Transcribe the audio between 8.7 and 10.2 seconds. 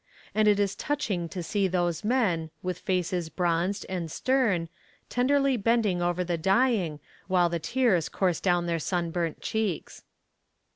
sunburnt cheeks.